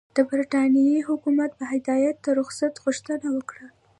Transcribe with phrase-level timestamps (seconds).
[0.15, 3.67] د برټانیې حکومت په هدایت د رخصت غوښتنه وکړه.